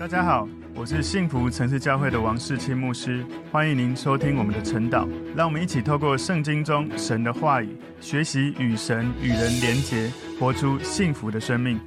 [0.00, 5.06] 大家好，我是幸福城市教会的王世清牧师，欢迎您收听我们的晨祷。
[5.36, 11.78] 让我们一起透过圣经中神的话语，学习与神与人连结，活出幸福的生命。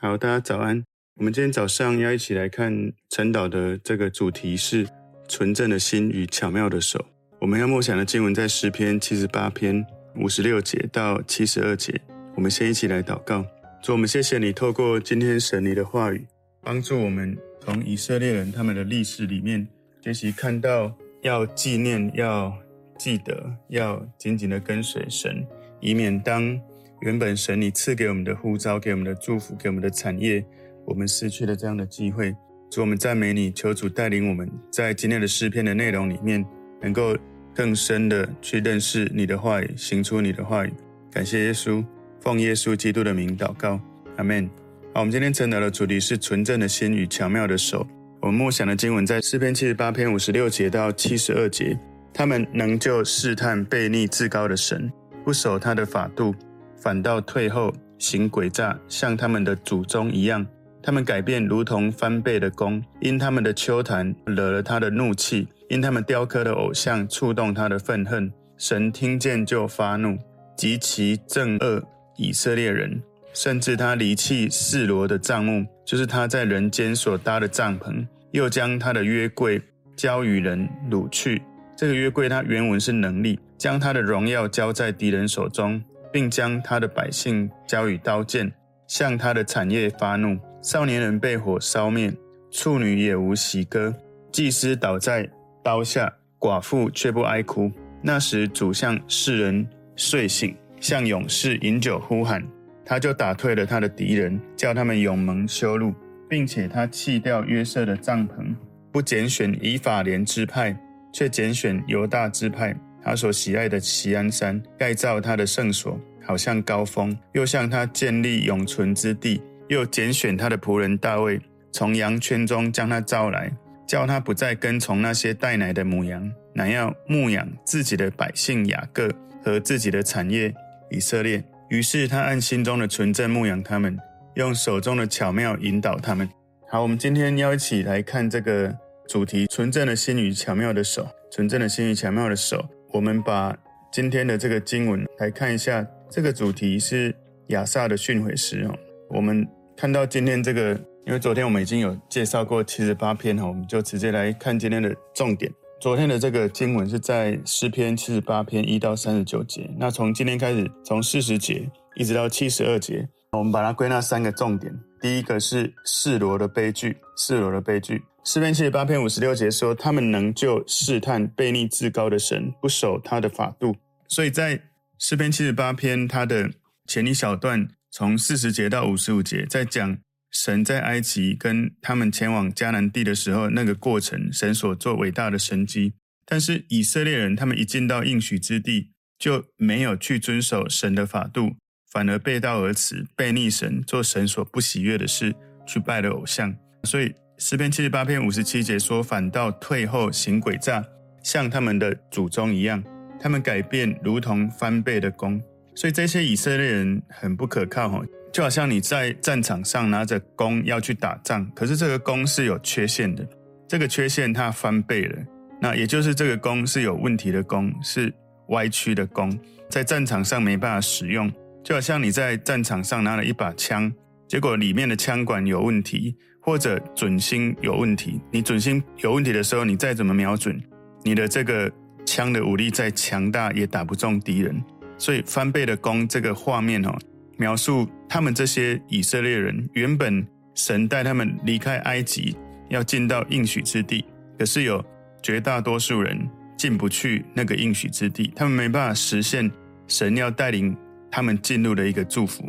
[0.00, 0.80] 好，大家早安。
[1.16, 2.72] 我们今天早上要一起来看
[3.10, 4.86] 晨祷的这个主题是
[5.26, 7.04] 纯正的心与巧妙的手。
[7.40, 9.84] 我们要默想的经文在诗篇七十八篇
[10.14, 12.00] 五十六节到七十二节。
[12.36, 13.44] 我们先一起来祷告，
[13.82, 16.24] 主，我们谢谢你透过今天神你的话语。
[16.66, 19.64] 帮助我们从以色列人他们的历史里面
[20.02, 22.52] 学习，看到要纪念、要
[22.98, 25.46] 记得、要紧紧的跟随神，
[25.80, 26.60] 以免当
[27.02, 30.44] 原本神你赐给我们的呼召、给我们的祝福、给我们的产业，
[30.84, 32.34] 我们失去了这样的机会。
[32.68, 36.44] 主，我们赞美你，求主带领我们在今天的诗篇的内容里面，
[36.82, 37.16] 能够
[37.54, 40.72] 更深的去认识你的话语，行出你的话语。
[41.12, 41.84] 感谢耶稣，
[42.20, 43.80] 奉耶稣基督的名祷告，
[44.16, 44.65] 阿门。
[44.96, 47.86] 好，我们今天晨祷的主题是纯正的心与巧妙的手。
[48.22, 51.78] 我们默想的经文在诗篇七十八篇五十六节到七十二节。
[52.14, 54.90] 他们能就试探悖逆至高的神，
[55.22, 56.34] 不守他的法度，
[56.78, 60.46] 反倒退后行诡诈，像他们的祖宗一样。
[60.82, 68.32] 他们改变如同翻倍的弓，因他们的丘坛惹了他的怒气，因他们雕刻的偶像触动他的愤恨。
[68.56, 70.16] 神听见就发怒，
[70.56, 71.84] 极其憎恶
[72.16, 72.98] 以色列人。
[73.36, 79.60] 甚至他离弃示罗的帐幕，就是他在人间所搭的帐篷，又将他的约柜
[79.94, 81.42] 交与人掳去。
[81.76, 88.50] 这个约柜，它原文是能力，将他的荣耀交在敌人手中，并将他的百姓交与刀剑，
[88.88, 90.38] 向他的产业发怒。
[90.62, 92.10] 少年人被火烧灭，
[92.50, 93.94] 处女也无喜歌。
[94.32, 95.28] 祭司倒在
[95.62, 97.70] 刀下，寡妇却不哀哭。
[98.00, 102.42] 那时主向世人睡醒，向勇士饮酒呼喊。
[102.86, 105.92] 他就打退了他的敌人，叫他们永蒙羞辱，
[106.30, 108.54] 并且他弃掉约瑟的帐篷，
[108.92, 110.74] 不拣选以法莲支派，
[111.12, 112.74] 却拣选犹大支派。
[113.02, 119.42] 他所喜爱的齐安山，盖造他的圣所，好像高峰，又向他建立永存之地。
[119.68, 121.40] 又拣选他的仆人大卫，
[121.72, 123.52] 从羊圈中将他召来，
[123.84, 129.08] 叫他不再跟从那些带奶的母羊，乃要牧养自己的百姓雅各
[129.42, 130.54] 和自己的产业
[130.90, 131.42] 以色列。
[131.68, 133.98] 于是他按心中的纯正牧养他们，
[134.34, 136.28] 用手中的巧妙引导他们。
[136.68, 138.72] 好，我们今天要一起来看这个
[139.08, 141.08] 主题：纯正的心与巧妙的手。
[141.30, 142.64] 纯正的心与巧妙的手。
[142.92, 143.56] 我们把
[143.92, 145.86] 今天的这个经文来看一下。
[146.08, 147.12] 这个主题是
[147.48, 148.78] 亚萨的训诲诗哦。
[149.10, 149.46] 我们
[149.76, 150.70] 看到今天这个，
[151.04, 155.52] 因为昨天我们已经有介绍过七十八篇哈，我们就直接来看今天的重点。
[155.78, 159.70] 昨天的这个经文是在诗篇七十八篇一到三十九节。
[159.78, 164.74] 那从今天开始，从四十节一直到七十二节，我们把它归纳三个重点。
[165.02, 168.02] 第一个是示罗的悲剧，示罗的悲剧。
[168.24, 173.76] 诗篇七十八篇五十六节说，他们能就试探悖逆至高的神，不守他的法度。
[174.08, 174.58] 所以在
[174.98, 176.50] 诗篇七十八篇，它的
[176.86, 179.98] 前一小段从四十节到五十五节，在讲。
[180.30, 185.94] 神在埃及跟他们前往迦南地的时候，那个过程，神所做伟大的神迹。
[186.26, 191.56] 但是以色列人他们一进到应许之地，就没有去遵守神的法度，
[191.92, 195.34] 反而背道而驰，背逆神，做神所不喜悦的事，
[195.66, 196.54] 去拜了偶像。
[196.82, 200.84] 所以诗篇七十八篇五十七节说：“反倒退后行诡诈，
[201.22, 202.82] 像他们的祖宗一样，
[203.20, 205.40] 他们改变如同翻倍的弓。”
[205.76, 208.02] 所以这些以色列人很不可靠哈。
[208.32, 213.26] 就好像你在战场上拿着弓要去打仗，可是这个弓是有缺陷的，
[213.66, 215.16] 这个缺陷它翻倍了，
[215.60, 218.12] 那也就是这个弓是有问题的弓，是
[218.48, 219.38] 歪曲的弓，
[219.70, 221.32] 在战场上没办法使用。
[221.64, 223.90] 就好像你在战场上拿了一把枪，
[224.28, 228.20] 结果里面的枪管有问题，或者准心有问题。
[228.30, 230.62] 你准心有问题的时候，你再怎么瞄准，
[231.02, 231.72] 你的这个
[232.04, 234.62] 枪的武力再强大也打不中敌人。
[234.98, 236.94] 所以翻倍的弓这个画面哦。
[237.38, 242.36] 描述他们这些以色列人，原本神带他们离开埃及，
[242.68, 244.04] 要进到应许之地，
[244.38, 244.84] 可是有
[245.22, 249.50] 绝大多数人进不去那个应许之地，他们没办法实现
[249.86, 250.76] 神要带领
[251.10, 252.44] 他们进入的一个祝福。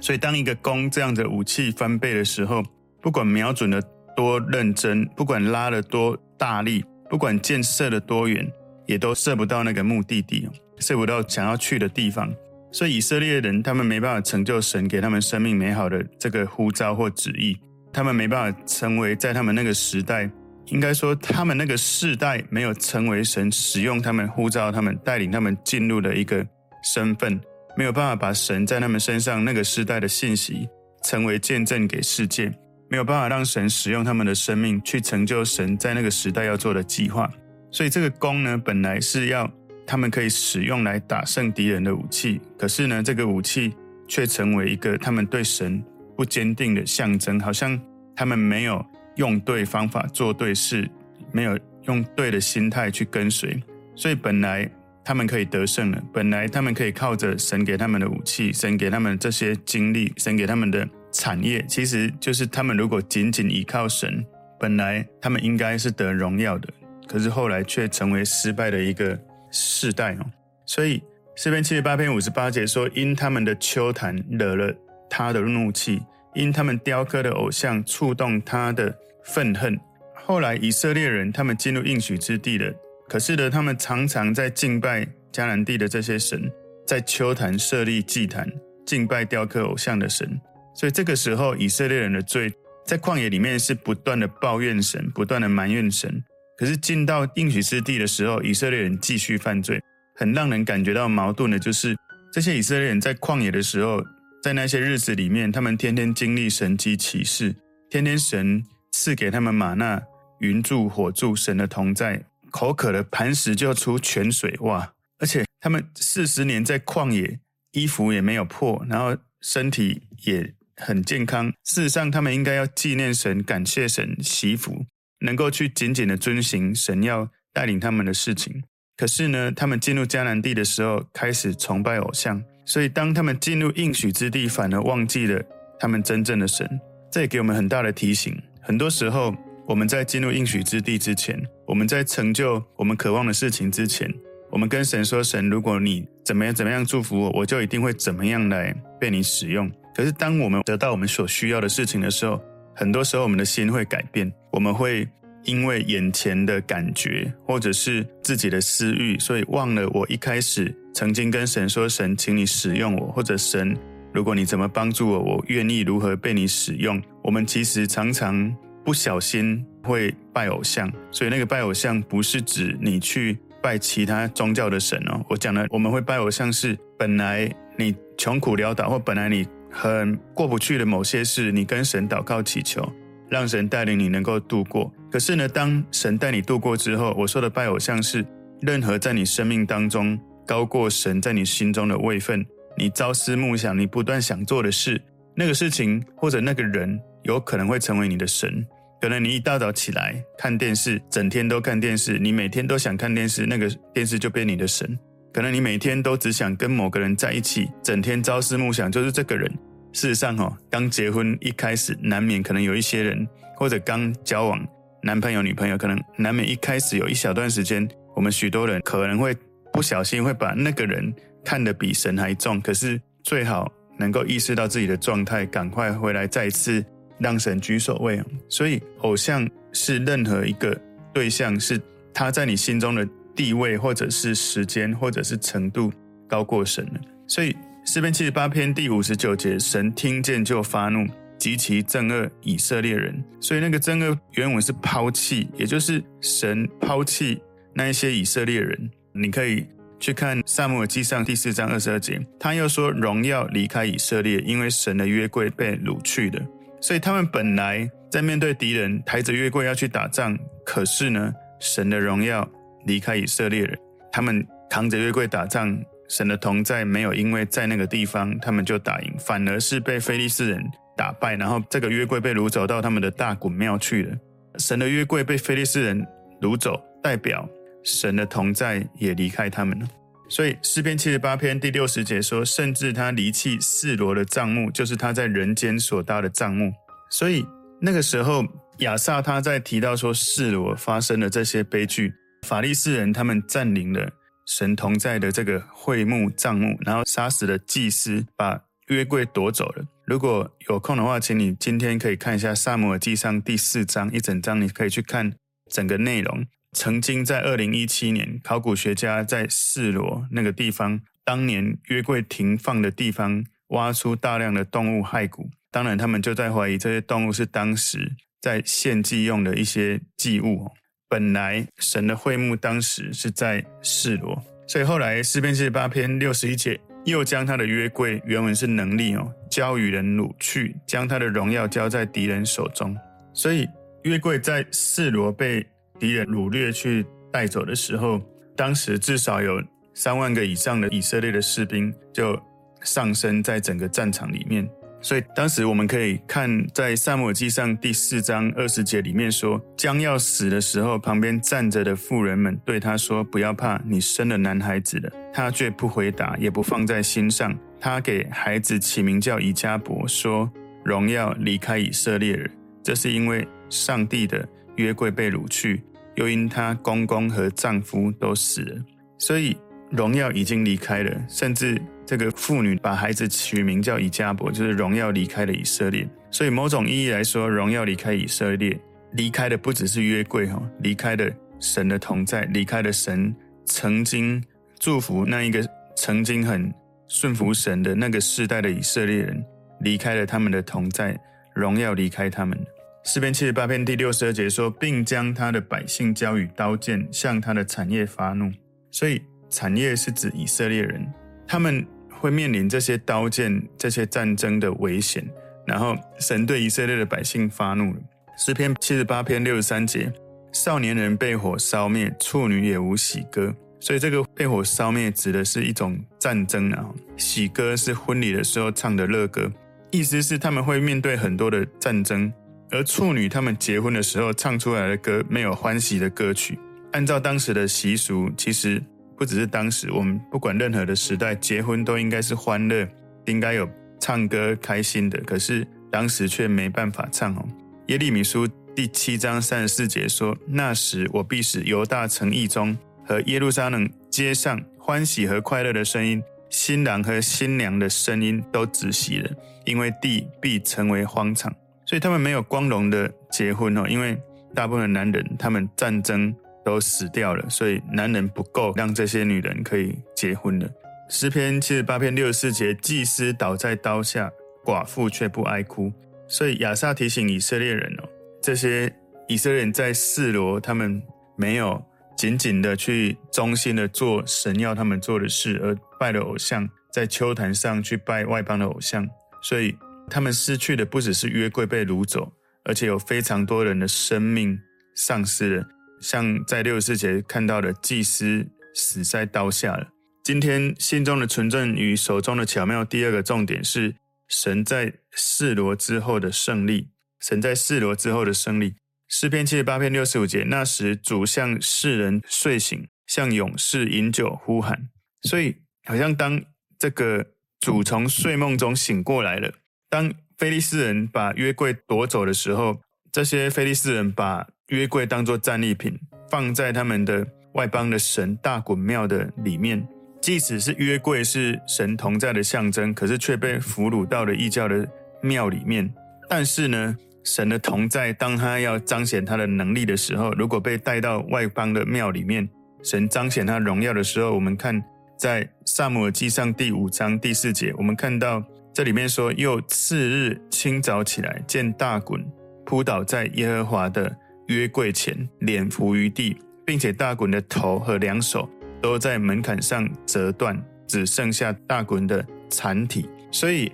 [0.00, 2.62] 所以，当一个弓这样的武器翻倍的时候，
[3.00, 3.82] 不管瞄准的
[4.14, 8.46] 多认真，不管拉的多大力，不管箭射的多远，
[8.86, 10.48] 也都射不到那个目的地，
[10.78, 12.30] 射不到想要去的地方。
[12.76, 17.56] 所以以色列人他们没办法成就神给他们生命美好的这个呼召或旨意，
[17.90, 20.30] 他们没办法成为在他们那个时代，
[20.66, 26.46] 应该说他们那个世代没有成为神使用他们呼召他们带领他们进入的一个
[26.84, 27.40] 身份，
[27.78, 30.68] 没有办法把神在他们身上那个时代的信息
[31.02, 32.52] 成为见证给世界。
[32.90, 37.26] 没有办法让神使用他们的生命去成就神在那个时代要做的计划。
[37.72, 39.50] 所以这个功呢，本来是要
[39.86, 43.72] 他们可以使用来打胜敌人的武器，可是呢，这个武器
[44.08, 45.82] 却成为一个他们对神
[46.16, 47.78] 不坚定的象征，好像
[48.14, 48.84] 他们没有
[49.14, 50.88] 用对方法做对事，
[51.32, 53.62] 没有用对的心态去跟随，
[53.94, 54.68] 所以本来
[55.04, 64.24] 他们可以得胜了，本来他们可以靠着神给他们的武器，神给他们这些经历，神给他们的产业，其实就是他们如果仅仅依靠神，
[64.58, 66.68] 本来他们应该是得荣耀的。
[67.06, 69.16] 可是后来却成为失败的一个
[69.56, 70.26] 世代哦，
[70.66, 71.02] 所以
[71.34, 74.74] 诗篇七十八篇五十八节说：“因他们的邱坛惹了
[75.08, 76.02] 他的怒气，
[76.34, 78.94] 因他们雕刻的偶像触动他的
[79.24, 79.78] 愤恨。”
[80.26, 82.70] 后来以色列人他们进入应许之地了，
[83.08, 86.50] 可是呢，他们常常在敬拜迦南地的这些神，
[86.86, 88.46] 在邱坛设立祭坛，
[88.84, 90.38] 敬拜雕刻偶像的神。
[90.74, 92.52] 所以这个时候，以色列人的罪
[92.84, 96.22] 在旷野里面是不断的抱怨神，不断的埋怨神。
[96.56, 99.82] 可是进到应许之地的时候，以色列人继续犯罪，
[100.14, 101.96] 很让人感觉到矛盾的，就是
[102.32, 104.02] 这些以色列人在旷野的时候，
[104.42, 107.54] 在那些日子里面，他们天天经历神迹奇事，
[107.90, 110.02] 天天神赐给他们吗哪、
[110.40, 114.92] 云柱、火柱，神的同在，口渴了磐石就出泉水，哇！
[115.18, 117.38] 而且他们四十年在旷野，
[117.72, 121.52] 衣服也没有破，然后身体也很健康。
[121.64, 124.86] 事实上，他们应该要纪念神，感谢神，祈福。
[125.20, 128.62] 能够去紧紧的遵行神要带领他们的事情，
[128.96, 135.42] 可是呢，他们进入迦南地的时候，开始崇拜偶像，所以当他们进入应许之地，反而忘记了
[135.80, 136.68] 他们真正的神。
[137.10, 138.36] 这也给我们很大的提醒。
[138.60, 139.34] 很多时候，
[139.66, 144.12] 我们在进入应许之地之前，我们在成就我们渴望的事情之前，
[144.50, 152.38] 我们跟神说：“神，如果你怎么样怎么样祝福我，我就一定会怎么样来被你使用。”可是当我们得到我们所需要的事情的时候，
[152.74, 155.06] 很多时候，我们的心会改变，我们会
[155.44, 163.76] 因为眼前的感觉，或者是自己的私欲，所以忘了我一开始曾经跟神说：“神，请你使用我。”或者“神，
[164.14, 168.50] 如果你怎么帮助我，我愿意如何被你使用。”我们其实常常
[168.82, 175.22] 不小心会拜偶像，所以那个拜偶像不是指你去拜其他宗教的神哦。
[175.28, 179.46] 我讲的我们会拜偶像是本来你穷苦潦倒，或本来你。
[179.78, 182.82] 很过不去的某些事，你跟神祷告祈求，
[183.28, 184.92] 让神带领你能够度过。
[185.10, 188.24] 可是呢，当神带你度过之后，我说的拜偶像是
[188.60, 192.44] 任何在你生命当中高过神在你心中的位分，
[192.76, 195.00] 你朝思暮想，你不断想做的事，
[195.34, 198.64] 那个事情或者那个人，有可能会成为你的神。
[199.00, 204.98] 可能你一大早起来看电视，整天都看电视，你每天都想看电视，那个电视就变你的神。
[205.32, 209.52] 可能你每天都只想跟某个人在一起，整天朝思暮想就是这个人。
[209.96, 213.26] 事实上，哈，刚结婚一开始，难免可能有一些人，
[213.56, 214.62] 或者刚交往
[215.02, 219.34] 男朋友、女朋友，可能难免一开始有一小段时间，我们许多人可能会
[219.72, 221.10] 不小心会把那个人
[221.42, 222.60] 看得比神还重。
[222.60, 226.84] 可是最好能够意识到自己的状态，赶快回来再次
[227.18, 228.22] 让神居首位。
[228.50, 230.78] 所以，偶像是任何一个
[231.14, 231.80] 对象，是
[232.12, 233.08] 他在你心中的。
[233.34, 235.92] 地位，或者是时间，或者是程度
[236.26, 237.00] 高过神了。
[237.26, 237.54] 所以
[237.86, 241.06] 诗篇七十八篇第五十九节，神听见就发怒，
[241.38, 243.24] 极其憎恶以色列人。
[243.40, 247.40] 所以那个憎恶原文是抛弃，也就是神抛弃
[247.72, 248.90] 那一些以色列人。
[249.12, 249.64] 你可以
[250.00, 256.44] 去看撒母耳记上第四章二十二节，他又说荣耀离开以色列，因为神的约柜被掳去了。
[256.80, 262.46] 所以他们本来在面对敌人，抬着约柜要去打仗，可是呢，神的荣耀。
[262.84, 263.78] 离开以色列人，
[264.12, 265.76] 他们扛着约柜打仗，
[266.08, 270.64] 神的同在没有因为在那个地方他们就打赢，反而是被非利士人
[270.96, 274.16] 打败，然后这个约柜被掳走到他们的大衮庙去了。
[274.58, 276.06] 神的约柜被非利士人
[276.40, 277.48] 掳走，代表
[277.82, 279.86] 神的同在也离开他们了。
[280.28, 286.72] 所以诗篇七十八篇第六十节说，甚至他离弃示罗的帐幕，就是他在人间所搭的帐幕。
[287.10, 287.46] 所以
[287.80, 288.44] 那个时候
[288.78, 292.12] 亚萨他在提到说示罗发生的这些悲剧。
[292.46, 294.08] 法利士人他们占领了
[294.46, 299.84] 神同在的这个会幕帐幕，然后杀死了祭司，把约柜夺走了。
[300.06, 305.34] 如果有空的话，请你今天可以看一下《撒母耳记上》第四章一整章，你可以去看
[305.68, 306.46] 整个内容。
[306.72, 315.50] 曾经在二零一七年，考古学家在示罗那个地方，当年约柜停放的地方，挖出大量的动物骸骨。
[315.72, 320.70] 当然，他们就在怀疑这些动物是当时在献祭用的一些祭物。
[321.08, 332.96] 本来神的会幕当时是在示罗，所以后来诗篇七十八篇六十一节又将他的约柜，原文是能力哦，交与人掳去，将他的荣耀交在敌人手中。
[333.32, 333.68] 所以
[334.02, 335.64] 约柜在示罗被
[335.98, 338.20] 敌人掳掠去带走的时候，
[338.56, 339.62] 当时至少有
[339.94, 342.36] 三万个以上的以色列的士兵就
[342.82, 344.68] 丧生在整个战场里面。
[345.02, 357.56] 所以当时我们可以看在撒母记上第四章二十节里面说，将要死的时候，旁边站着的妇人们对他说：“不要怕，你生了男孩子了。”他却不回答，也不放在心上。
[357.78, 360.50] 他给孩子起名叫以迦博，说
[360.82, 362.50] ：“荣耀离开以色列人。”
[362.82, 365.84] 这是因为上帝的约柜被掳去，
[366.16, 368.84] 又因他公公和丈夫都死了，
[369.18, 369.56] 所以
[369.90, 371.80] 荣耀已经离开了，甚至。
[372.06, 376.08] 这个妇女把孩子取名叫以迦伯，就是荣耀离开了以色列。
[376.30, 378.78] 所以某种意义来说，荣耀离开以色列，
[379.14, 383.34] 离开的不只是约柜哈，离开了神的同在，离开了神
[383.64, 384.40] 曾经
[384.78, 386.72] 祝福那一个曾经很
[387.08, 389.44] 顺服神的那个世代的以色列人，
[389.80, 391.18] 离开了他们的同在，
[391.56, 392.56] 荣耀离开他们。
[393.02, 398.52] 诗篇七十八篇第六十二节说，并将他的百姓交与刀剑，向他的产业发怒。
[398.92, 399.20] 所以
[399.50, 401.04] 产业是指以色列人，
[401.48, 401.84] 他们。
[402.26, 405.24] 会面临这些刀剑、这些战争的危险，
[405.64, 408.00] 然后神对以色列的百姓发怒了。
[408.36, 410.12] 诗篇七十八篇六十三节：
[410.52, 413.54] 少年人被火烧灭，处女也无喜歌。
[413.78, 416.84] 所以这个被火烧灭指的是一种战争啊。
[417.16, 419.48] 喜歌是婚礼的时候唱的乐歌，
[419.92, 422.32] 意思是他们会面对很多的战争，
[422.72, 426.58] 而处女他们结婚的时候唱出来的歌没有欢喜的歌曲。
[426.90, 428.82] 按照当时的习俗，其实。
[429.16, 432.86] 不只是当时，我们不管任何的时代，结婚都应该是欢乐，
[433.24, 433.68] 应该有
[433.98, 435.18] 唱歌开心的。
[435.22, 437.42] 可是当时却没办法唱哦。
[437.86, 449.30] 耶利米书第七章三十四节说：“那时我必使犹大城邑中和耶路撒冷街上欢喜和快乐的声音，新郎和新娘的声音都止息了，
[449.64, 451.50] 因为地必成为荒场。”
[451.86, 454.20] 所以他们没有光荣的结婚哦，因为
[454.54, 456.34] 大部分男人他们战争。
[456.66, 460.68] 都死掉了，所以男人不够让这些女人可以结婚了。
[461.08, 464.28] 诗篇七十八篇六十四节，祭司倒在刀下，
[464.64, 465.92] 寡妇却不哀哭。
[466.26, 468.08] 所以亚萨提醒以色列人哦，
[468.42, 468.92] 这些
[469.28, 471.00] 以色列人在示罗，他们
[471.36, 471.80] 没有
[472.16, 479.08] 紧紧的去忠心的做神要他们做的事，而拜了偶像，在丘坛上去拜外邦的偶像，
[479.40, 479.78] 所以
[480.10, 482.32] 他们失去的不只是约柜被掳走，
[482.64, 484.58] 而且有非常多人的生命
[484.96, 485.68] 丧失了。
[486.00, 489.88] 像在六十四节看到的，祭司死在刀下了。
[490.22, 493.94] 今天心中的纯正与手中的巧妙，第二个重点是
[494.28, 496.88] 神在示罗之后的胜利。
[497.20, 498.74] 神在示罗之后的胜利。
[499.08, 504.88] 诗篇七十八篇六十五节，那时主向世人睡醒，向勇士饮酒呼喊。
[505.22, 506.42] 所以好像当
[506.78, 507.24] 这个
[507.60, 509.52] 主从睡梦中醒过来了，
[509.88, 515.96] 当非利士人把约柜夺走的时候，这些非利士人把约柜当做战利品，
[516.28, 519.86] 放在他们的外邦的神大衮庙的里面。
[520.20, 524.84] 即使是约柜是神同在的象征，可是却被俘虏到了异教的
[525.22, 525.88] 庙里面。
[526.28, 532.48] 但是呢，神的同在，当他要彰显他的能力的时候，如果被带到外邦的庙里面，
[532.82, 534.82] 神彰显他荣耀的时候，我们看
[535.16, 538.42] 在撒母耳记上第五章第四节，我们看到
[538.74, 542.20] 这里面说：又次日清早起来，见大衮
[542.64, 544.12] 扑倒在耶和华的。
[544.46, 548.48] 约柜前，脸伏于地，并且大衮的头和两手
[548.80, 553.08] 都在门槛上折断，只剩下大衮的残体。
[553.32, 553.72] 所以，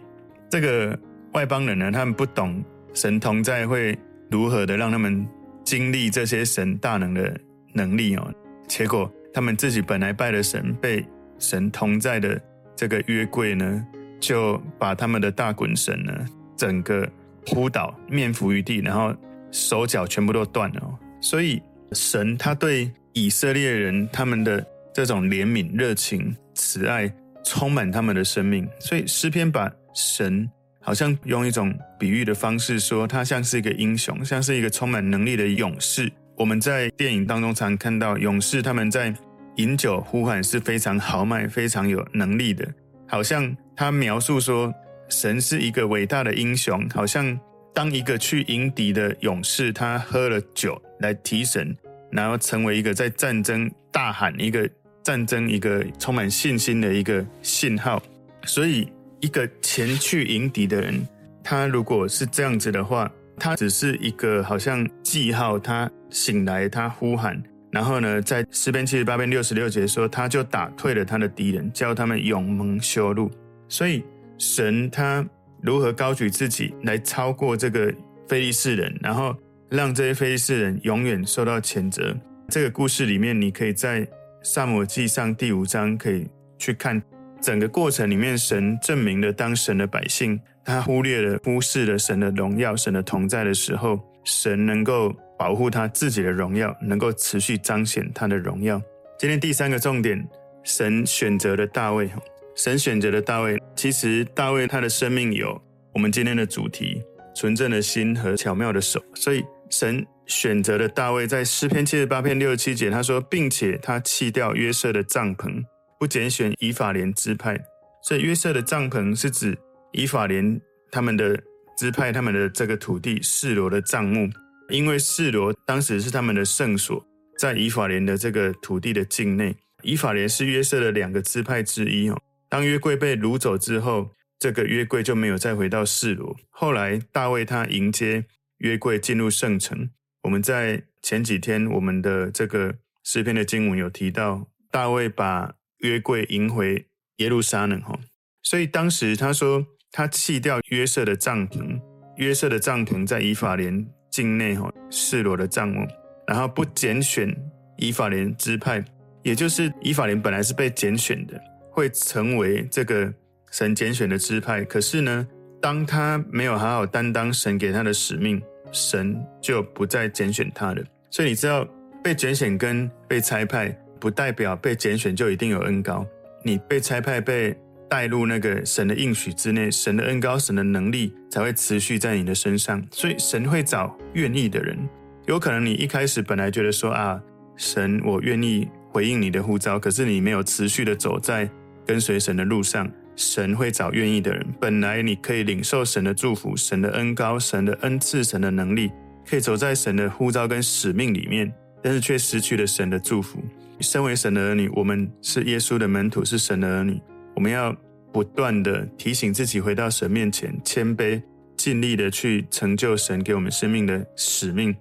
[0.48, 0.98] 这个
[1.32, 2.64] 外邦人呢，他们不懂
[2.94, 3.98] 神同在会
[4.30, 5.26] 如何的让他们
[5.62, 7.38] 经历这些神大能的
[7.74, 8.32] 能力哦。
[8.66, 11.04] 结果，他们自己本来拜的神，被
[11.38, 12.40] 神同在的
[12.74, 13.86] 这个约柜呢，
[14.18, 16.12] 就把他们的大衮神呢，
[16.56, 17.06] 整个
[17.44, 19.14] 扑倒，面伏于地，然后。
[19.52, 27.12] 手脚全部都断了，所以神他对以色列人他们的这种怜悯、热情、慈爱，
[27.44, 28.66] 充满他们的生命。
[28.80, 36.10] 所以诗篇把神好像用一种比喻的方式说，他像是一个英雄，像是一个充满能力的勇士。
[36.34, 39.14] 我们在电影当中常看到勇士他们在
[39.56, 42.66] 饮酒呼喊是非常豪迈、非常有能力的，
[43.06, 44.72] 好像他描述说
[45.10, 47.38] 神是一个伟大的英雄，好像。
[47.74, 51.76] 当一个去迎敌的勇士，他喝了酒来提神，
[52.10, 54.68] 然后成为一个在战争大喊一个
[55.02, 58.02] 战争一个充满信心的一个信号。
[58.44, 58.88] 所以，
[59.20, 61.06] 一个前去迎敌的人，
[61.42, 65.58] 他如果是这样子的话，他只是一个好像记号。
[65.58, 73.30] 他醒来，他呼喊，然后呢，在诗篇七十八篇六十六节说，他就打退了他的敌人，叫他们永蒙羞辱。
[73.68, 74.04] 所以
[74.36, 75.24] 神他
[75.62, 77.94] 如何高举自己来超过这个
[78.28, 79.34] 非利士人，然后
[79.70, 82.14] 让这些非利士人永远受到谴责。
[82.48, 84.06] 这个故事里面，你可以在
[84.42, 86.28] 撒母记上第五章可以
[86.58, 87.02] 去看
[87.40, 95.14] 整个过程里面，神证明了当神的百姓他忽略了、忽视了神的荣耀、神的同在的时候，神能够。
[95.38, 98.80] 保护他自己的荣耀，能够持续彰显他的荣耀。
[99.18, 100.24] 今天第三个重点，
[100.62, 102.08] 神选择了大卫。
[102.54, 105.60] 神选择了大卫，其实大卫他的生命有
[105.94, 107.02] 我们今天的主题：
[107.34, 109.02] 纯正的心和巧妙的手。
[109.14, 115.62] 所以神选择了大卫，在诗篇七十八篇六十七节，他说，并且他弃掉约瑟的帐篷，
[115.98, 117.58] 不拣选以法莲支派。
[118.04, 119.56] 所以约瑟的帐篷是指
[119.92, 121.40] 以法莲他们的
[121.78, 124.28] 支派，他们的这个土地示罗的帐幕。
[124.68, 127.02] 因为示罗当时是他们的圣所，
[127.38, 129.56] 在以法莲的这个土地的境内。
[129.82, 132.16] 以法莲是约瑟的两个支派之一哦。
[132.52, 136.36] 当约柜被掳走之后，这个约柜就没有再回到示罗。
[136.50, 138.26] 后来大卫他迎接
[138.58, 139.88] 约柜进入圣城。
[140.24, 146.84] 我们在前几天我们的这个诗篇的经文有提到，大卫把约柜迎回
[147.16, 147.98] 耶路撒冷哈。
[148.42, 151.80] 所以当时他说他弃掉约瑟的帐篷，
[152.18, 153.88] 约瑟的帐篷在以法莲。
[154.10, 155.88] 境内哈示罗的帐篷，
[156.26, 157.34] 然后不拣选
[157.78, 158.84] 以法莲支派，
[159.22, 161.40] 也就是以法莲本来是被拣选的，
[161.72, 163.12] 会成为这个
[163.50, 164.62] 神拣选的支派。
[164.64, 165.26] 可是呢，
[165.60, 170.82] 当他没有好好担当神给他的使命，神就不再拣选他了。
[171.10, 171.66] 所以你知道，
[172.04, 176.06] 被拣选跟被差派，不代表被拣选就一定有恩高。
[176.44, 177.56] 你被差派被。
[177.92, 182.82] 带入那个神的应许之内，神的恩高、神的能力才会持续在你的身上。
[182.90, 184.78] 所以神会找愿意的人。
[185.26, 187.20] 有可能你一开始本来觉得说啊，
[187.54, 191.46] 神，我愿意回应你的呼召，可是你没有持续的走在
[191.86, 194.46] 跟随神的路上，神会找愿意的人。
[194.60, 198.90] 本来你可以领受神的祝福、神的恩高、神的恩赐、神的能力，
[199.28, 203.42] 可以走在神的呼召跟使命里面，但是却失去了神的祝福。
[203.80, 207.00] 身为神的儿女，我们是耶稣的门徒，是神的儿女。
[207.34, 207.76] 我们要
[208.12, 211.20] 不断的提醒自己回到神面前，谦卑，
[211.56, 214.74] 尽力的去成就神给我们生命的使命，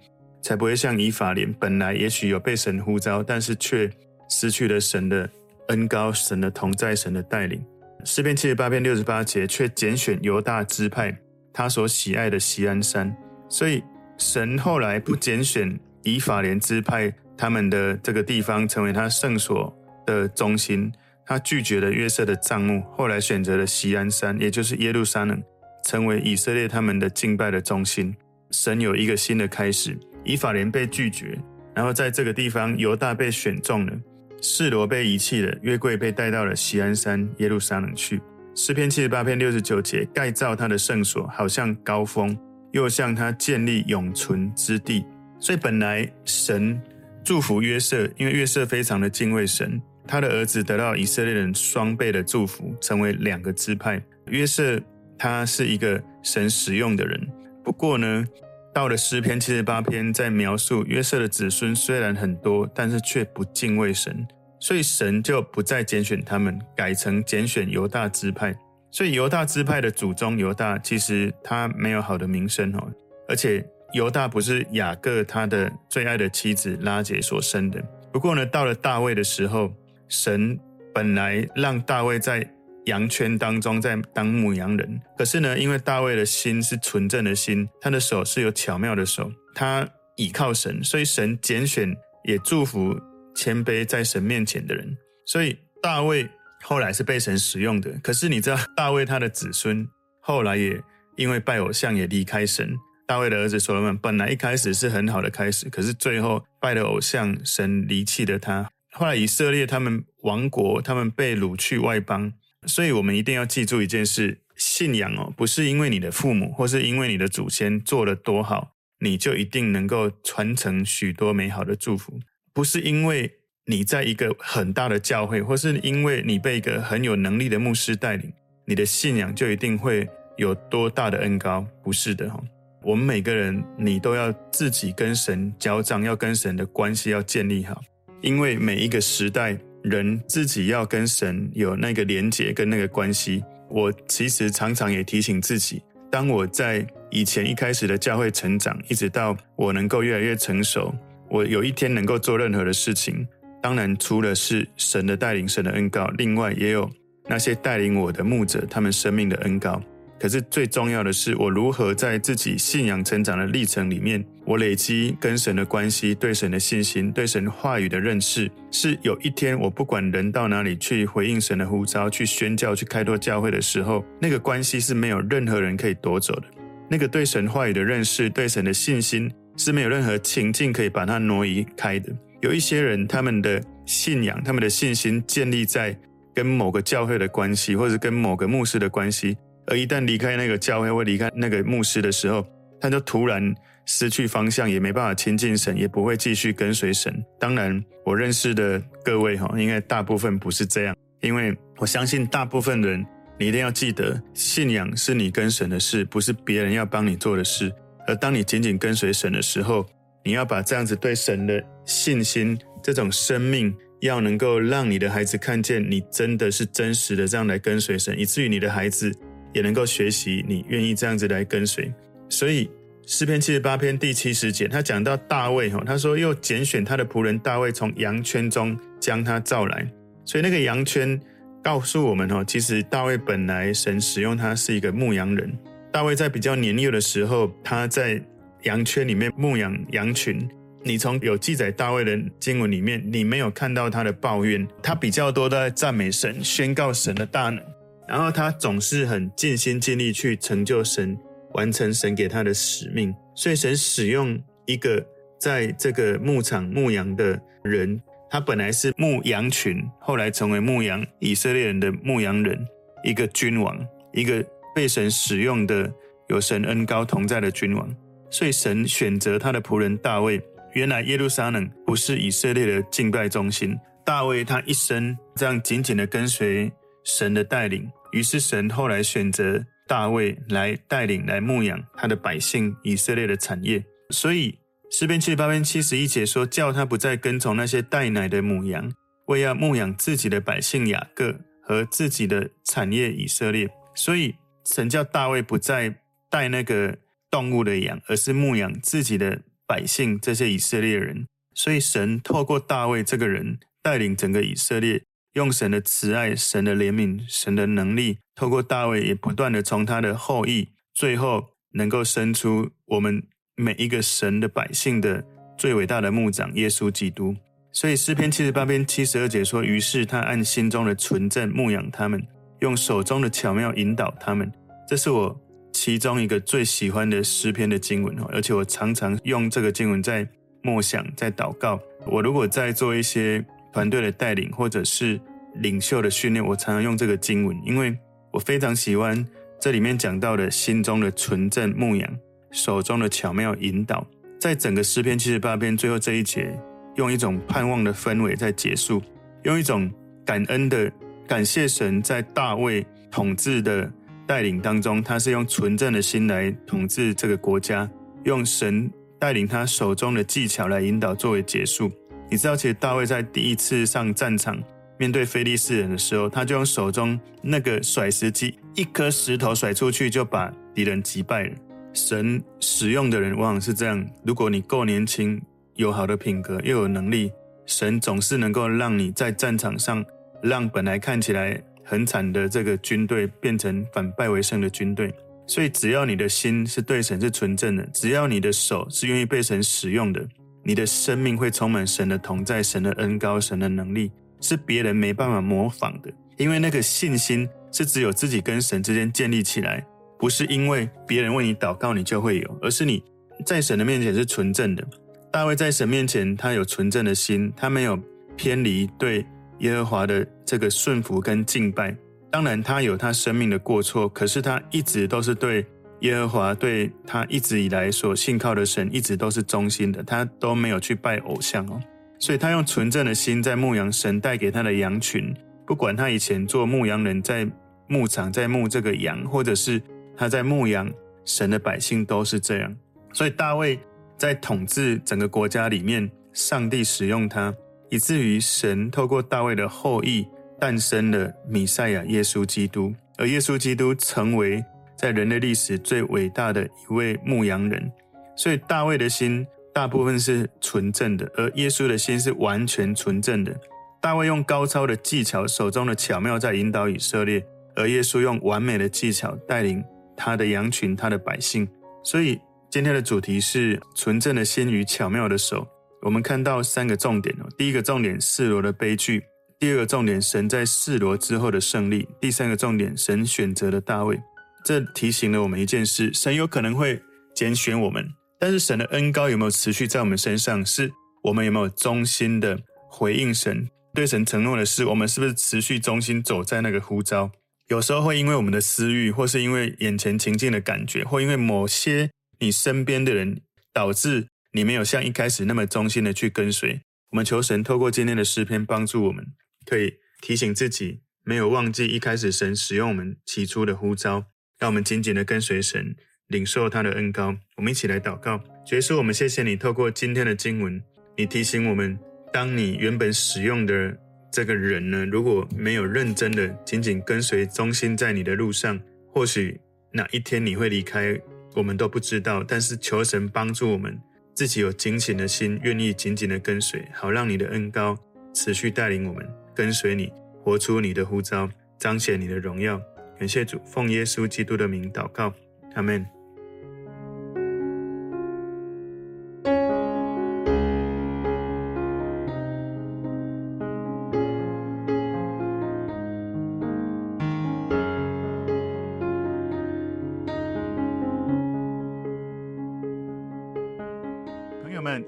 [0.44, 3.90] 才不会像以法莲，本来也许有被神呼召，但是却
[4.30, 5.28] 失去了神的
[5.72, 7.60] 恩高、神的同在、神的带领。
[8.06, 11.18] 诗篇七十八篇六十八节，却拣选犹大支派，
[11.52, 13.12] 他所喜爱的锡安山。
[13.50, 13.84] 所以
[14.18, 20.92] 神后来不拣选以法莲支派，他们的这个地方成为他圣所的中心。
[21.26, 25.42] 他拒绝了约瑟的帐幕，后来选择了锡安山，也就是耶路撒冷，
[25.86, 28.16] 成为以色列他们的敬拜的中心。
[28.52, 29.98] 神有一个新的开始。
[30.24, 31.36] 以法莲被拒绝，
[31.74, 33.94] 然后在这个地方，犹大被选中了，
[34.42, 38.20] 示罗被遗弃了，约柜被带到了锡安山耶路撒冷去。
[38.56, 42.38] 诗篇七十八篇六十九节，盖造他的圣所，好像高峰，
[42.72, 45.06] 又向他建立永存之地。
[45.40, 46.82] 所以本来神
[47.24, 49.82] 祝福约瑟，因为约瑟非常的敬畏神。
[50.08, 54.04] 他的儿子得到以色列人双倍的祝福，成为两个支派。
[54.26, 54.82] 约瑟
[55.18, 57.28] 他是一个神使用的人，
[57.64, 58.26] 不过呢，
[58.74, 64.26] 到了诗篇七十八篇，在描述约瑟的子孙虽然很多，但是却不敬畏神，
[64.60, 68.56] 所以神就不再拣选他们，改成拣选犹大支派。
[68.90, 72.92] 所以犹大支派的祖宗犹大，其实他没有好的名声哦，
[73.28, 77.82] 而且犹大不是雅各他的最爱的妻子拉结所生的。
[78.12, 79.72] 不过呢，到了大卫的时候。
[80.14, 80.60] 神
[80.94, 82.46] 本来让大卫在
[82.86, 93.00] 羊圈当中在当牧羊人，可是呢，因为大卫的心是纯正的心，他的手是有巧妙的手，他倚靠神，所以神拣选也祝福
[93.36, 94.98] 谦卑在神面前的人。
[95.26, 96.28] 所以大卫
[96.64, 97.92] 后来是被神使用的。
[98.04, 99.88] 可是你知道，大卫他的子孙
[100.20, 100.82] 后来也
[101.18, 102.76] 因为拜偶像也离开神。
[103.08, 108.70] 大卫的儿子所罗门本来一开始是很好的开始，可是最后拜了偶像，神离弃了他。
[108.94, 112.32] 后来以色列他们亡国，他们被掳去外邦，
[112.68, 122.20] 所以我们一定要记住一件事：信仰哦，不是因为你的父母或是因为你的祖先做得多好，你就一定能够传承许多美好的祝福；
[122.54, 123.32] 不是因为
[123.66, 128.32] 你在一个很大的教会，或是因为你被一个很有能力的牧师带领，
[128.66, 131.66] 你的信仰就一定会有多大的恩高。
[131.84, 132.40] 不是的哈，
[132.84, 137.82] 我们每个人，你都要自己跟神交账，要跟神的关系要建立好。
[138.22, 143.44] 因为每一个时代，人自己要跟神有那个连结跟那个关系。
[143.70, 150.94] 我其实常常也提醒自己，当我在以前一开始的教会成长，一直到我能够越来越成熟，
[151.30, 153.26] 我有一天能够做任何的事情，
[153.62, 156.90] 当然除了是神的带领、神的恩膏，另外也有
[157.30, 159.82] 那些带领我的牧者，他们生命的恩膏。
[160.22, 176.44] 可是最重要的是，我如何在自己信仰成长的历程里面，我累积跟神的关系、对神的信心、对神话语的认识，是有一天我不管人到哪里去回应神的呼召、去宣教、去开拓教会的时候，那个关系是没有任何人可以夺走的。
[176.88, 182.14] 那个对神话语的认识、对神的信心是没有任何情境可以把它挪移开的。
[182.42, 185.98] 有一些人，他们的信仰、他们的信心建立在
[186.36, 189.36] 跟某个教会的关系，或者跟某个牧师的关系。
[189.72, 192.46] 而一旦离开那个教会或离开那个牧师的时候，
[192.82, 193.56] 他就突然
[193.86, 197.24] 失去方向，也没办法亲近神，也不会继续跟随神。
[197.40, 203.06] 当然，我认识的各位哈，应该大部分不是这样，因为我相信大部分人，
[203.40, 207.72] 你一定要记得，信仰是你跟神的事，不是别人要帮你做的事。
[208.06, 209.86] 而当你紧紧跟随神的时候，
[210.26, 219.10] 你要把这样子对神的信心，这种生命，要能够让你的孩子看见你真的是真实的这样来跟随神，以至于你的孩子。
[219.54, 221.92] 也能够学习，你愿意这样子来跟随。
[222.30, 222.70] 所以
[223.06, 229.86] 诗篇七十八篇第七十节，他讲到大卫哈，他说又拣选他的仆人大卫，从羊圈中将他召来。
[230.24, 231.20] 所以那个羊圈
[231.64, 235.52] 告诉我们哈，其实大卫本来神使用他是一个牧羊人。
[235.92, 238.22] 大卫在比较年幼的时候，他在
[238.64, 240.48] 羊圈里面牧养羊群。
[240.84, 247.64] 你从有记载大卫的经文里面，你没有看到他的抱怨，他比较多的在赞美神，宣告神的大能。
[248.12, 251.18] 然后他总是很尽心尽力去成就神，
[251.54, 253.16] 完成神给他的使命。
[253.34, 255.02] 所以神使用一个
[255.40, 262.60] 在这个牧场牧羊的人，他本来是牧羊群，后来成为牧羊以色列人的牧羊人，
[263.02, 263.80] 一个君王，
[264.12, 264.46] 一个
[264.76, 265.90] 被神使用的
[266.28, 267.96] 有神恩高同在的君王。
[268.30, 270.42] 所以神选择他的仆人大卫。
[270.74, 276.70] 原来耶路撒冷不是以色列的敬拜中心，大卫他一生这样紧紧的跟随
[277.06, 277.90] 神的带领。
[278.12, 283.84] 于是神后来选择大卫来带领、来牧养他的百姓以色列的产业。
[284.10, 284.58] 所以
[284.90, 288.92] 诗篇七十八篇七十一节说：“叫他不再跟从那些带奶的母羊，
[289.28, 295.96] 为要牧养自己的百姓雅各和自己的产业以色列。”所以神叫大卫不再
[296.30, 296.98] 带那个
[297.30, 301.26] 动物的羊，而是牧养自己的百姓这些以色列人。
[301.54, 305.04] 所以神透过大卫这个人带领整个以色列。
[305.34, 313.24] 用神的慈爱、神的怜悯、神的能力，透过大卫也不断的从他的后裔，最后能够生出我们
[313.56, 315.24] 每一个神的百姓的
[315.58, 317.36] 最伟大的牧长耶稣基督。
[317.72, 322.22] 所以诗篇七十八篇七十二节说：“于是他按心中的纯正牧养他们，
[322.60, 324.52] 用手中的巧妙引导他们。”
[324.86, 325.42] 这是我
[325.72, 330.28] 其中一个最喜欢的诗篇的经文，而且我常常用这个经文在
[330.62, 331.80] 默想、在祷告。
[332.06, 335.20] 我如果在做一些团队的带领，或者是
[335.56, 337.98] 领袖的训练，我常常用这个经文，因为
[338.32, 339.26] 我非常喜欢
[339.60, 342.10] 这里面讲到的心中的纯正牧养，
[342.52, 344.06] 手中的巧妙引导。
[344.40, 346.58] 在整个诗篇七十八篇最后这一节，
[346.96, 349.02] 用一种盼望的氛围在结束，
[349.44, 349.92] 用一种
[350.26, 350.92] 感恩的
[351.28, 353.92] 感谢神在大卫统治的
[354.26, 357.88] 带领当中，他是用纯正的心来统治这个国家，
[358.24, 361.92] 用神带领他手中的技巧来引导作为结束。
[362.32, 364.58] 你知道，其实大卫在第一次上战场
[364.98, 371.56] 面对非利士人的时候，他就用手中那个甩石机，一颗石头甩出去就把敌人击败了。
[371.92, 375.42] 神使用的人往往是这样：如果你够年轻，
[375.76, 377.30] 有好的品格，又有能力，
[377.66, 380.02] 神总是能够让你在战场上，
[380.42, 385.14] 让本来看起来很惨的这个军队变成反败为胜的军队。
[385.48, 390.26] 所以，只要你的心是对神是纯正的，只要你的手是愿意被神使用的。
[390.64, 396.12] 你的生命会充满神的同在、神的恩膏、神的能力，是别人没办法模仿的。
[396.38, 399.86] 因为那个信心是只有自己跟神之间建立起来，
[400.18, 403.04] 不是因为别人为你祷告你就会有，而是你
[403.46, 404.88] 在神的面前是纯正的。
[405.32, 407.98] 大卫在神面前，他有纯正的心，他没有
[408.36, 409.26] 偏离对
[409.60, 411.96] 耶和华的这个顺服跟敬拜。
[412.30, 415.66] 当然，他有他生命的过错，可是他一直都是对。
[416.02, 421.80] 耶和华对他一直以来所信靠的神，一直都是忠心的，他都没有去拜偶像哦，
[422.18, 425.32] 所以他用纯正的心在牧羊神带给他的羊群。
[425.66, 427.48] 不管他以前做牧羊人，在
[427.88, 429.80] 牧场在牧这个羊，或者是
[430.18, 430.92] 他在牧羊
[431.24, 432.76] 神的百姓，都是这样。
[433.14, 433.80] 所以大卫
[434.18, 437.54] 在统治整个国家里面，上帝使用他，
[437.92, 440.28] 以至于神透过大卫的后裔
[440.60, 444.66] 诞生了弥赛亚耶稣基督，而耶稣基督成为。
[445.02, 447.92] 在人类历史最伟大的一位牧羊人，
[448.36, 453.60] 所以大卫的心大部分是纯正的，而耶稣的心是完全纯正的。
[454.00, 457.44] 大卫用高超的技巧，手中的巧妙在引导以色列，
[457.76, 459.84] 而耶稣用完美的技巧带领
[460.16, 461.68] 他的羊群、他的百姓。
[462.04, 465.68] 所以今天的主题是纯正的心与巧妙的手。
[466.04, 469.24] 我们看到三个重点哦，第一个重点示罗的悲剧，
[469.58, 474.20] 第二个重点神在示罗之后的胜利，第三个重点神选择了大卫。
[474.64, 477.02] 这提醒了我们一件事：神有可能会
[477.36, 478.08] 拣选我们，
[478.40, 480.66] 但是神的恩高有没有持续在我们身上？
[480.66, 480.92] 是
[481.24, 483.70] 我们有没有忠心的回应神？
[483.94, 487.32] 对神承诺的事，我们是不是持续忠心走在那个呼召？
[487.68, 493.42] 有时候会因为我们的私欲，或是因为眼前情境的感觉，或因为某些你身边的人，
[493.74, 496.82] 导致你没有像一开始那么忠心的去跟随。
[497.12, 499.26] 我们求神透过今天的诗篇帮助我们，
[499.66, 504.26] 可以提醒自己，没有忘记一开始神使用我们起初的呼召，
[504.62, 505.96] 让我们紧紧的跟随神，
[506.28, 507.36] 领受他的恩膏。
[507.58, 508.40] 我们一起来祷告，
[508.72, 510.80] 耶稣，我们谢谢你透过今天的经文，
[511.18, 511.98] 你提醒我们。
[512.32, 513.98] 当你原本使用的
[514.32, 518.80] 这个人呢，如果没有认真的紧紧跟随、忠心在你的路上，
[519.12, 519.60] 或许
[519.92, 521.20] 哪一天你会离开，
[521.56, 522.44] 我们都不知道。
[522.44, 524.00] 但是求神帮助我们，
[524.36, 527.98] 自己有警醒的心，愿意紧紧的跟随，好让你的恩膏
[528.36, 532.80] 持续带领我们跟随你，活出你的呼召，彰显你的荣耀。
[533.22, 535.32] 感谢主，奉耶稣基督的名祷告，
[535.76, 536.04] 阿门。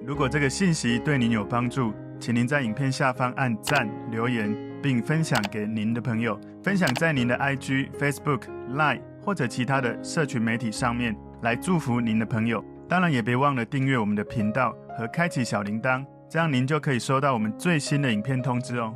[0.05, 8.41] 如果这个信息对您有帮助，请您在影片下方按赞、留言，并分享给您的朋友，分享在您的 IG、Facebook、
[8.73, 12.63] Line 或者其他的社群媒体上面，来祝福您的朋友。
[12.89, 18.93] 当然，也别忘了订阅我们的频道和开启小铃铛，这样您就可以收到我们最新的影片通知哦。